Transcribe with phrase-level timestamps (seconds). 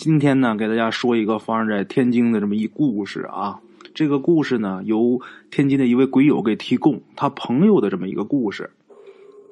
[0.00, 3.60] 今天呢，给大家说一个发生在天津的这么一故事啊。
[3.94, 8.70] 这个故事呢，由天津的一位鬼友给提供，他朋友的这么一个故事。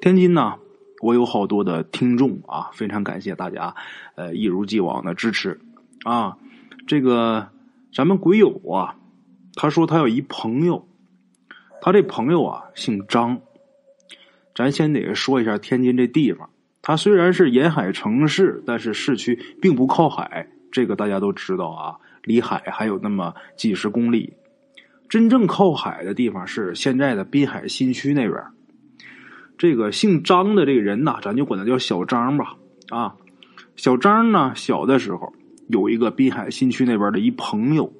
[0.01, 0.55] 天津呢，
[1.03, 3.75] 我有好多的听众啊，非常感谢大家，
[4.15, 5.59] 呃，一如既往的支持
[6.03, 6.39] 啊。
[6.87, 7.49] 这个
[7.93, 8.95] 咱们鬼友啊，
[9.53, 10.87] 他说他有一朋友，
[11.79, 13.39] 他这朋友啊姓张。
[14.55, 16.49] 咱先得说一下天津这地方。
[16.81, 21.95] 它虽然是沿海城市，但是市区并不靠海，这个大家都知道啊。
[22.23, 24.33] 离海还有那么几十公里，
[25.07, 28.43] 真正靠海的地方是现在的滨海新区那边。
[29.57, 32.55] 这个姓张的这个人呐，咱就管他叫小张吧。
[32.89, 33.15] 啊，
[33.75, 35.33] 小张呢，小的时候
[35.67, 37.91] 有一个滨海新区那边的一朋友，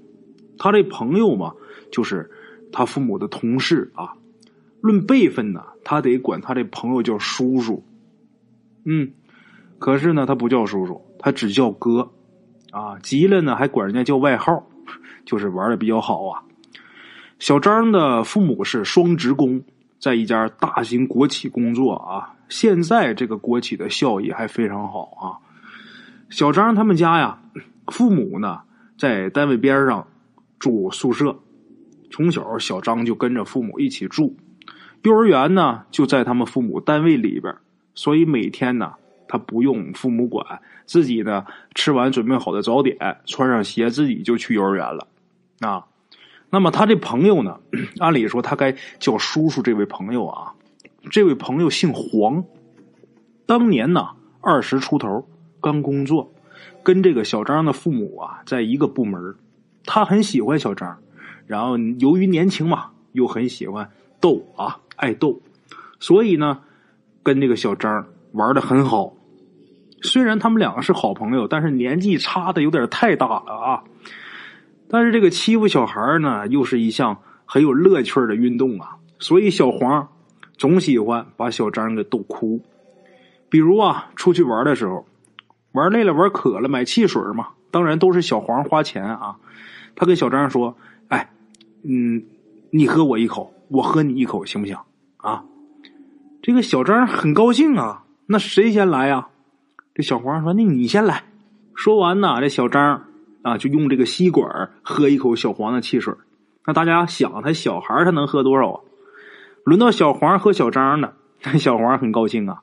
[0.57, 1.53] 他这朋友嘛，
[1.91, 2.29] 就是
[2.71, 4.13] 他父母的同事啊。
[4.81, 7.83] 论辈分呢，他得管他这朋友叫叔叔。
[8.91, 9.11] 嗯，
[9.77, 12.09] 可是呢，他不叫叔叔，他只叫哥，
[12.71, 14.67] 啊，急了呢还管人家叫外号，
[15.25, 16.41] 就是玩的比较好啊。
[17.37, 19.61] 小张的父母是双职工，
[19.99, 22.33] 在一家大型国企工作啊。
[22.49, 25.37] 现在这个国企的效益还非常好啊。
[26.31, 27.39] 小张他们家呀，
[27.91, 28.61] 父母呢
[28.97, 30.07] 在单位边上
[30.57, 31.37] 住宿舍，
[32.09, 34.35] 从小小张就跟着父母一起住，
[35.03, 37.55] 幼儿园呢就在他们父母单位里边。
[37.99, 38.93] 所以每天呢，
[39.27, 45.05] 他不用父母管，自己呢吃完准备好的早点，穿上鞋，自己就去幼儿园了。
[45.59, 45.85] 啊，
[46.49, 47.59] 那么他这朋友呢，
[47.99, 49.61] 按理说他该叫叔叔。
[49.61, 50.53] 这位朋友啊，
[51.11, 52.45] 这位朋友姓黄，
[53.45, 55.27] 当年呢二十出头，
[55.59, 56.31] 刚工作，
[56.83, 59.35] 跟这个小张的父母啊在一个部门。
[59.83, 60.99] 他很喜欢小张，
[61.47, 63.91] 然后由于年轻嘛，又很喜欢
[64.21, 65.41] 逗啊，爱逗，
[65.99, 66.61] 所以呢。
[67.29, 69.13] 跟这个小张玩的很好，
[70.01, 73.83] 虽然他们两个是好朋友，但是年纪差的有点太大了啊。
[74.89, 78.95] 但是这个欺负小孩呢，又是一项很有乐趣的运动啊。
[79.19, 80.09] 所以小黄
[80.57, 82.61] 总喜欢把小张给逗哭。
[83.47, 85.05] 比如啊，出去玩的时候，
[85.73, 89.35] 玩累了、玩渴了，买汽水嘛，当然都是小黄花钱啊。
[89.95, 90.75] 他跟小张说
[91.09, 91.29] ：“哎，
[91.83, 92.23] 嗯，
[92.71, 94.75] 你喝我一口，我喝你一口，行不行？
[95.17, 95.43] 啊？”
[96.41, 99.27] 这个小张很高兴啊，那谁先来呀？
[99.93, 101.23] 这小黄说：“那你先来。”
[101.75, 103.07] 说完呢，这小张
[103.41, 106.13] 啊就用这个吸管喝一口小黄的汽水。
[106.65, 108.81] 那大家想，他小孩他能喝多少啊？
[109.65, 111.11] 轮到小黄喝小张呢，
[111.59, 112.61] 小黄很高兴啊，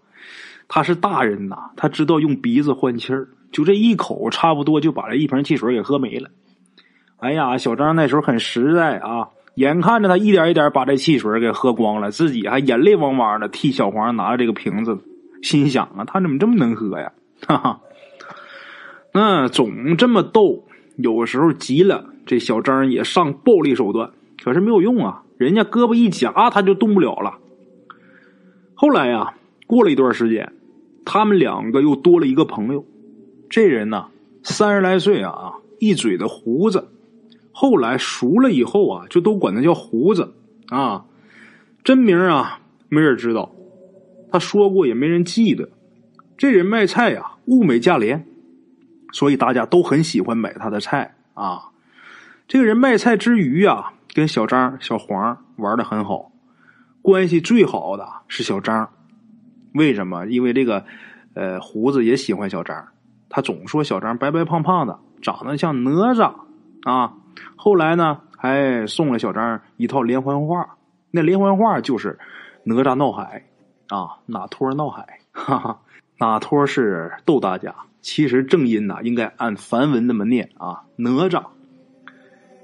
[0.69, 6.31] 他是大人呐，他知道用鼻子换气儿，就这一口，差不多就把这一瓶汽水给喝没了。
[7.19, 9.29] 哎呀，小张那时候很实在啊。
[9.57, 14.99] 眼看着他一点一点把这汽水给喝光了，自己还眼泪汪汪的替小黄拿着这个瓶子，
[15.43, 17.13] 心想啊，他怎么这么能喝呀？
[17.49, 17.81] 哈哈，
[19.13, 20.65] 那总这么逗，
[20.97, 24.11] 有时候急了，这小张也上暴力手段，
[24.45, 27.39] 可是没有用啊，人家胳膊一夹，他就动不了了。
[28.75, 29.35] 后来呀，
[29.67, 30.53] 过了一段时间，
[31.07, 32.85] 他们两个又多了一个朋友，
[33.49, 34.09] 这人呢，
[34.43, 36.89] 三十来岁啊，一嘴的胡子。
[37.59, 40.35] 后来熟了以后啊，就都管他叫胡子
[40.69, 41.07] 啊，
[41.83, 43.51] 真名啊没人知道，
[44.31, 45.71] 他说过也没人记得。
[46.37, 48.27] 这人卖菜呀，物美价廉，
[49.11, 51.71] 所以大家都很喜欢买他的菜啊。
[52.47, 56.31] 这个人卖菜之余啊，跟小张、小黄玩的很好，
[57.01, 58.91] 关系最好的是小张。
[59.73, 60.27] 为什么？
[60.27, 60.85] 因为这个
[61.33, 62.89] 呃胡子也喜欢小张，
[63.31, 66.35] 他总说小张白白胖胖的，长得像哪吒
[66.91, 67.13] 啊。
[67.57, 70.77] 后来呢，还送了小张一套连环画，
[71.11, 72.19] 那连环画就是
[72.65, 73.45] 哪吒闹海
[73.89, 75.81] 啊，哪托闹海， 哈哈，
[76.19, 81.45] 哪托是逗大家，其实正音呐应该按梵文那么念啊，哪吒。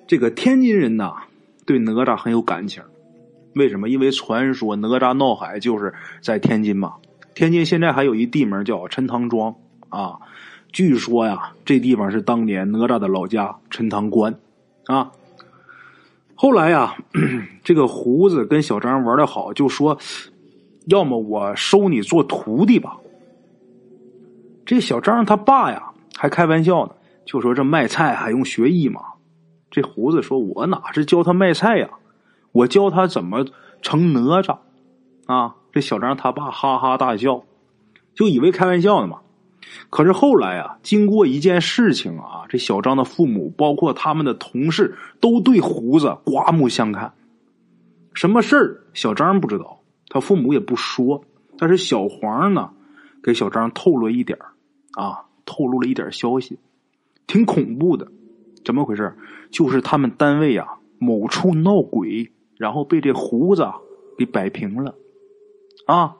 [0.06, 1.14] 这个天津人呐
[1.66, 2.82] 对哪吒很有感情，
[3.54, 3.88] 为什么？
[3.88, 6.94] 因为传说哪吒闹海就是在天津嘛，
[7.34, 9.56] 天津现在还有一地名叫陈塘庄
[9.88, 10.18] 啊，
[10.72, 14.34] 据说呀这地方是当年哪吒的老家陈塘关。
[14.86, 15.12] 啊，
[16.34, 16.96] 后来呀，
[17.62, 19.98] 这个胡子跟小张玩的好，就说
[20.86, 22.96] ：“要么我收你做徒弟吧。”
[24.66, 26.92] 这小张他爸呀，还开玩笑呢，
[27.24, 29.00] 就说：“这卖菜还用学艺吗？”
[29.70, 31.90] 这胡子说：“我哪是教他卖菜呀，
[32.52, 33.44] 我教他怎么
[33.82, 34.58] 成哪吒。”
[35.26, 37.44] 啊，这小张他爸哈哈大笑，
[38.14, 39.20] 就以为开玩笑呢嘛。
[39.90, 47.12] 可是后来啊，经过一件事情啊，这小张的父母，包括他们的同事，都对胡子刮目相看。
[48.14, 48.80] 什么事儿？
[48.94, 51.24] 小张不知道，他父母也不说。
[51.58, 52.70] 但是小黄呢，
[53.22, 54.38] 给小张透露一点
[54.96, 56.58] 啊，透露了一点消息。
[57.26, 58.08] 挺恐怖的。
[58.64, 59.16] 怎么回事？
[59.50, 60.66] 就是他们单位啊
[60.98, 63.66] 某处闹鬼，然后被这胡子
[64.18, 64.94] 给摆平了。
[65.86, 66.16] 啊，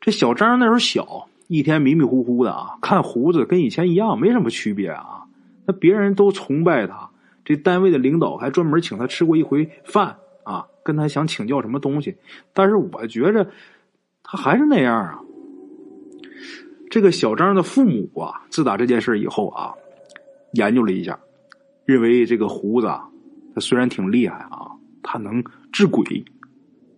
[0.00, 5.24] 这小张那时候小，一天迷迷糊糊的啊，看胡子跟以前一样，没什么区别啊。
[5.66, 7.10] 那别人都崇拜他，
[7.44, 12.16] 这单位的领导还专门请他吃过一回饭啊，跟他想请教什么东西。
[12.52, 13.50] 但是我觉着
[14.22, 15.18] 他还是那样啊。
[16.88, 19.74] 这个小张的父母啊，自打这件事以后啊，
[20.52, 21.18] 研究了一下，
[21.84, 23.08] 认为这个胡子啊
[23.56, 24.70] 他虽然挺厉害啊，
[25.02, 25.42] 他能
[25.72, 26.24] 治鬼，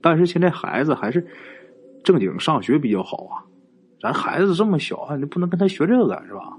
[0.02, 1.26] 但是现在孩子还是
[2.04, 3.48] 正经上学比较好啊。
[4.02, 6.56] 咱孩子这么小啊，你不能跟他学这个是吧？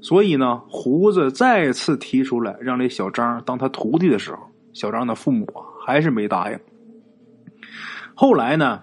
[0.00, 4.38] 所以呢，胡子再次提出来让这小张当他徒弟的时候，
[4.72, 6.58] 小张的父母啊还是没答应。
[8.14, 8.82] 后来呢，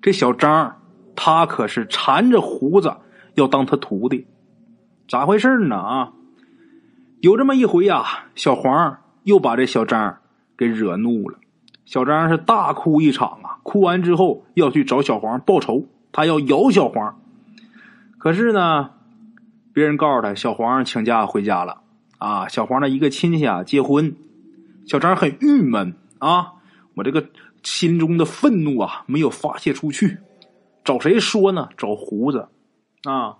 [0.00, 0.74] 这小张。
[1.18, 2.94] 他可是缠着胡子
[3.36, 4.26] 要当他徒弟，
[5.08, 5.76] 咋回事呢？
[5.76, 6.12] 啊，
[7.22, 8.04] 有这么一回啊，
[8.34, 10.18] 小黄又把这小张
[10.58, 11.38] 给惹怒了。
[11.86, 15.86] 小张是大哭一场啊，哭完之后要去找小黄报仇，
[16.16, 17.20] 他要咬小黄。
[18.16, 18.88] 可是呢，
[19.74, 21.82] 别人告诉他，小黄请假回家了
[22.16, 22.48] 啊。
[22.48, 24.16] 小黄的一个亲戚啊结婚，
[24.86, 26.54] 小张很郁闷啊，
[26.94, 27.26] 我这个
[27.62, 30.16] 心中的愤怒啊没有发泄出去。
[30.82, 31.68] 找谁说呢？
[31.76, 32.48] 找胡子，
[33.04, 33.36] 啊，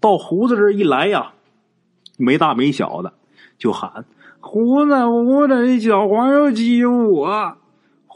[0.00, 1.32] 到胡子这一来呀，
[2.18, 3.14] 没大没小的
[3.56, 4.04] 就喊
[4.40, 7.56] 胡子胡子，小黄又欺负我。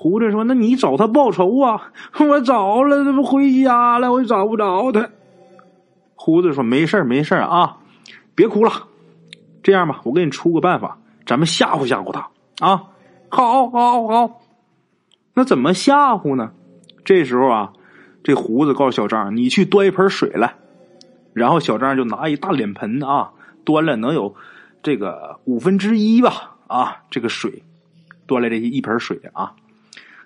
[0.05, 1.91] 胡子说：“那你找他报仇啊？
[2.21, 5.09] 我找了，他不回家了，我找不着他。”
[6.15, 7.79] 胡子说：“没事没事啊，
[8.35, 8.71] 别哭了。
[9.63, 12.29] 这样吧，我给你出个办法，咱们吓唬吓唬他
[12.59, 12.83] 啊。
[13.31, 14.41] 好，好，好。
[15.33, 16.53] 那怎么吓唬呢？
[17.03, 17.73] 这时候啊。”
[18.23, 20.57] 这胡子告诉小张：“你去端一盆水来。”
[21.33, 23.31] 然后小张就拿一大脸盆啊，
[23.65, 24.35] 端了能有
[24.83, 27.63] 这个五分之一吧啊，这个水
[28.27, 29.55] 端来这一盆水啊。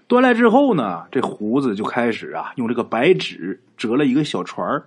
[0.08, 4.82] 端来之后呢，这胡子就开始啊，用这个白纸折了一个小船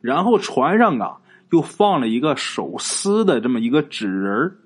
[0.00, 1.18] 然后船上啊
[1.50, 4.56] 又放了一个手撕的这么一个纸人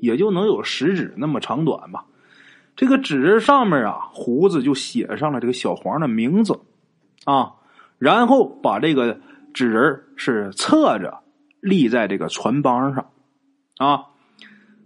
[0.00, 2.04] 也就能有食指那么长短吧。
[2.74, 6.60] 这个纸人上面啊，胡子就写上了这个小黄的名字。
[7.24, 7.54] 啊，
[7.98, 9.18] 然后把这个
[9.54, 11.20] 纸人是侧着
[11.60, 13.10] 立在这个船帮上，
[13.78, 14.04] 啊，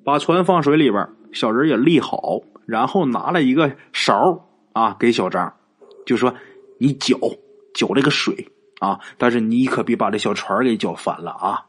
[0.05, 5.53] 把船放水里边，小人也立好，然后拿了一个勺啊给小张，
[6.07, 6.35] 就说
[6.79, 7.17] 你搅
[7.75, 8.49] 搅这个水
[8.81, 11.67] 啊，但是你可别把这小船给搅翻了啊。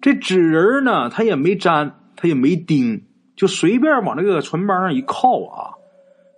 [0.00, 5.74] 这纸人呢，他也没粘，他也没钉，就随便往这个船帮上一靠啊，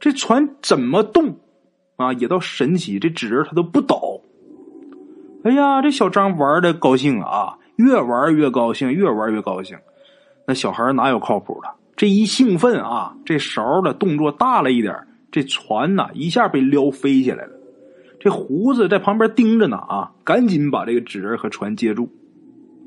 [0.00, 1.38] 这船怎么动？
[1.96, 4.00] 啊，也倒神奇，这纸人他都不倒。
[5.44, 9.78] 哎呀，这小张玩的高兴啊，越玩越高兴，越玩越高兴。
[10.46, 11.68] 那小孩哪有靠谱的？
[11.98, 14.94] 这一兴奋啊，这勺的动作大了一点，
[15.32, 17.50] 这船呐一下被撩飞起来了。
[18.20, 22.08] 这胡子在旁边盯着呢啊，赶紧把这个纸人和船接住。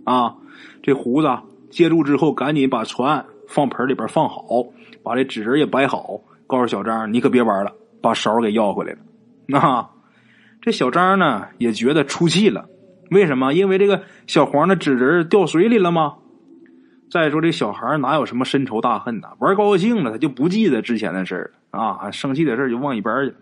[0.05, 0.35] 啊，
[0.81, 1.27] 这胡子
[1.69, 4.45] 接住之后，赶紧把船放盆里边放好，
[5.03, 8.99] 把这纸人也摆好，告诉小张：“你可别玩了。”把勺给要回来了，
[9.45, 9.89] 那
[10.61, 12.65] 这小张呢也觉得出气了。
[13.09, 13.53] 为什么？
[13.53, 16.15] 因为这个小黄的纸人掉水里了吗？
[17.11, 19.27] 再说这小孩哪有什么深仇大恨呢？
[19.39, 22.09] 玩高兴了，他就不记得之前的事了啊！
[22.09, 23.35] 生气的事就忘一边去。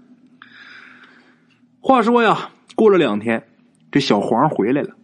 [1.80, 3.48] 话说呀，过了两天，
[3.92, 4.96] 这小黄回来了，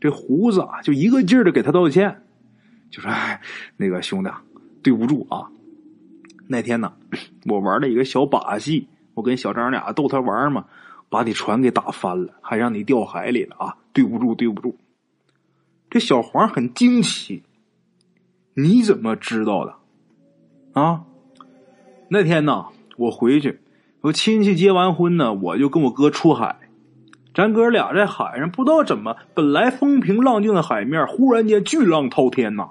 [0.00, 2.22] 这胡子啊就一个劲儿的给他道歉，
[2.92, 3.10] 就说
[3.76, 4.30] ：“那个兄弟，
[4.84, 5.50] 对不住啊，
[6.46, 6.92] 那天呢，
[7.46, 10.64] 我玩了一个小把戏。”我跟小张俩逗他玩嘛，
[11.10, 13.76] 把你船给打翻了，还让你掉海里了啊！
[13.92, 14.78] 对不住，对不住。
[15.90, 17.42] 这小黄很惊奇，
[18.54, 19.74] 你怎么知道的？
[20.80, 21.04] 啊？
[22.08, 22.66] 那天呢，
[22.96, 23.60] 我回去，
[24.02, 26.56] 我亲戚结完婚呢，我就跟我哥出海，
[27.34, 32.68] 咱哥俩在海上，不知道怎么，本来风平浪静的海面，忽然间巨浪滔天呐，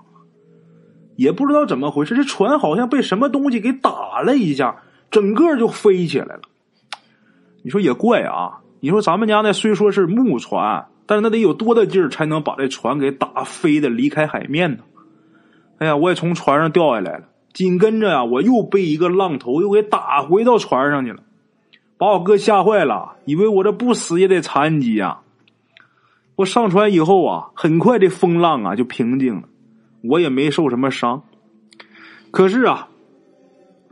[1.16, 4.84] 也不知道怎么回事，这船好像被什么东西给打了一下。
[5.10, 6.42] 整个就飞起来了，
[7.64, 8.62] 你说也怪啊！
[8.80, 14.84] 你说咱们家那虽说是木船，但是那得有多大劲儿才能把这船给打飞的离开海面呢？
[15.82, 17.24] 哎呀，我也从船上掉下来了，
[17.54, 21.24] 紧跟着呀，我又被一个浪头又给打回到船上去了，
[21.98, 25.22] 把我哥吓坏了，以为我这不死也得残疾呀！
[26.36, 29.48] 我上船以后啊，很快这风浪啊就平静了，
[30.04, 31.24] 我也没受什么伤。
[32.30, 32.90] 可是啊，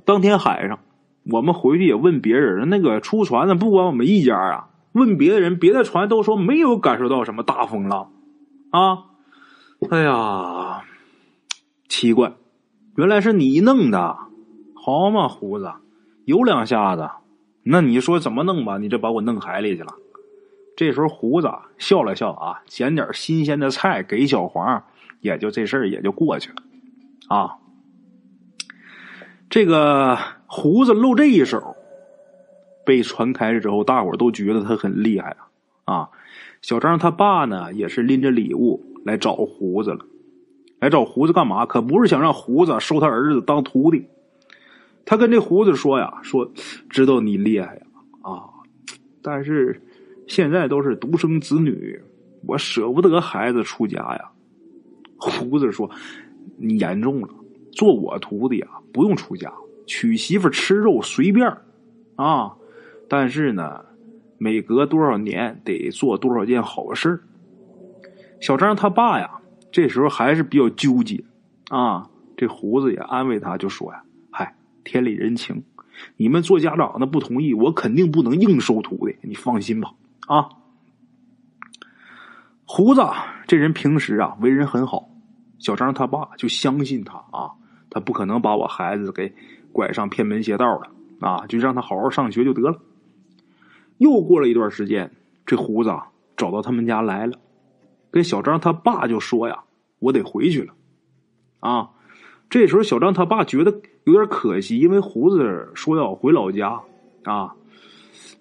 [0.05, 0.77] 当天海上。
[1.31, 8.11] 我们回去也问别人，那个出船的不管我们一家啊，问别的人，别的船都说没有感受到什么大风浪，
[8.71, 9.03] 啊，
[9.91, 10.81] 哎呀，
[11.89, 12.33] 奇怪，
[12.95, 14.15] 原来是你弄的，
[14.75, 15.73] 好嘛，胡子，
[16.23, 17.09] 有两下子。
[17.63, 18.77] 那你说怎么弄吧？
[18.77, 19.93] 你这把我弄海里去了。
[20.77, 24.83] 这时候胡子笑了笑啊，捡点新鲜的菜给小黄，
[25.19, 26.63] 也就这事儿也就过去了
[27.27, 27.57] 啊。
[29.49, 31.75] 这个胡子露这一手
[32.85, 35.35] 被传开了之后，大伙都觉得他很厉害
[35.83, 36.09] 啊啊！
[36.61, 40.05] 小张他爸呢也是拎着礼物来找胡子了，
[40.79, 41.65] 来找胡子干嘛？
[41.65, 44.07] 可不是想让胡子收他儿子当徒弟。
[45.05, 46.51] 他跟这胡子说呀：“说
[46.89, 47.81] 知道你厉害呀
[48.21, 48.49] 啊，
[49.21, 49.81] 但是。”
[50.29, 51.99] 现在都是独生子女，
[52.45, 54.29] 我舍不得孩子出家呀。
[55.17, 55.89] 胡子说
[56.55, 57.29] ：“你严重了，
[57.71, 59.51] 做我徒弟啊，不用出家，
[59.87, 61.51] 娶媳妇吃肉随便
[62.15, 62.53] 啊。
[63.07, 63.83] 但是呢，
[64.37, 67.19] 每隔多少年得做多少件好事
[68.39, 69.38] 小张他爸呀，
[69.71, 71.23] 这时候还是比较纠结
[71.69, 72.09] 啊。
[72.37, 75.61] 这胡子也安慰他，就说呀：“嗨，天理人情，
[76.15, 79.91] 你们做家长的不同意，我肯定不能硬收徒弟，你放心吧。”
[80.27, 80.47] 啊，
[82.65, 83.01] 胡子
[83.45, 85.09] 这人平时啊为人很好，
[85.57, 87.51] 小张他爸就相信他啊，
[87.89, 89.33] 他不可能把我孩子给
[89.73, 92.79] 拐上偏门邪道了啊，就让他好好上学就得了。
[93.97, 95.11] 又过了一段时间，
[95.45, 95.93] 这胡子
[96.37, 97.37] 找到他们家来了，
[98.11, 99.63] 跟小张他爸就说呀
[99.99, 100.73] ：“我得回去了。”
[101.59, 101.89] 啊，
[102.49, 106.81] 这时候小张他爸觉得有点可惜，因为胡子说要回老家
[107.23, 107.55] 啊。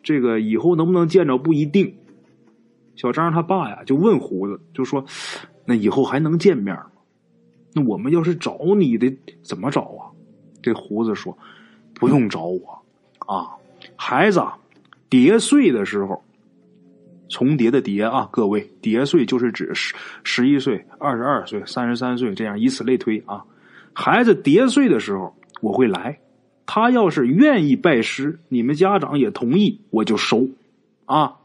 [0.03, 1.95] 这个以后能不能见着不一定。
[2.97, 5.05] 小张他爸呀就问胡子，就说
[5.67, 6.87] ：“那以后还能见面吗？
[7.75, 10.09] 那我们要是找你得怎么找啊？”
[10.63, 11.37] 这胡子说
[11.95, 12.83] ：“不用找我
[13.27, 13.55] 啊，
[13.97, 14.43] 孩子
[15.09, 16.23] 叠碎的时候，
[17.29, 19.95] 重叠的叠啊，各位叠岁就是指十
[20.25, 23.45] 十一岁、二十二岁、三十三岁这样，以此类推啊。
[23.93, 26.19] 孩子叠岁的时候，我会来。”
[26.71, 30.49] 他要是愿意拜师，你们家长也同意，我就收，
[31.07, 31.37] 啊。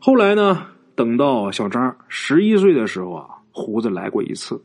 [0.00, 0.66] 后来呢，
[0.96, 4.60] 等到小张十一岁的时候啊，胡子来过一次。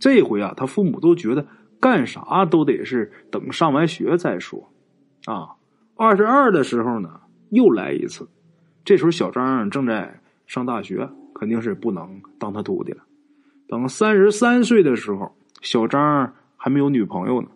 [0.00, 1.46] 这回啊，他父母都觉得
[1.78, 4.68] 干啥都得是等上完学再说，
[5.26, 5.54] 啊。
[5.94, 8.28] 二十二的时候呢，又来一次。
[8.84, 13.02] 这时候小张正在上大学，肯定是不能当他徒弟了。
[13.68, 17.48] 等三十三岁的时候，小张还没有女朋友呢。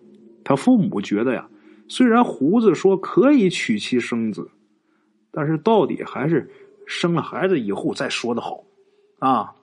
[0.45, 1.49] 他父母觉得呀，
[1.89, 4.51] 虽然胡子说可以娶妻生子，
[5.31, 6.51] 但是到底还是
[6.87, 8.65] 生了孩子以后再说的好
[9.21, 9.55] 啊。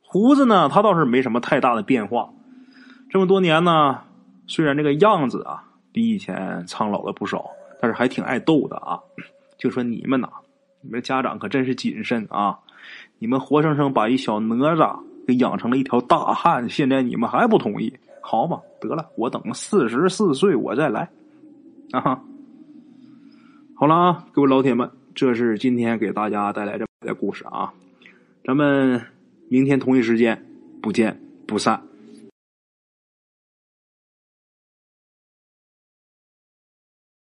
[0.00, 2.32] 胡子呢，他倒是没什么太大的变化，
[3.10, 4.02] 这么多年呢，
[4.46, 7.50] 虽然这个样子啊比以前苍老了不少，
[7.82, 9.02] 但是还挺爱逗的啊。
[9.58, 10.28] 就说你们呐，
[10.80, 12.58] 你们家长可真是谨慎啊！
[13.18, 17.92] 你们活生生把一小哪吒给养成了一条大汉，现在你们还不同意？
[18.20, 21.10] 好嘛，得了，我等四十四岁我再来，
[21.90, 22.22] 啊！
[23.74, 27.72] 好了啊，各位老铁们，这是今天给大家带来的故事啊，
[28.44, 29.00] 咱们
[29.48, 30.44] 明天同一时间
[30.80, 31.82] 不见不散。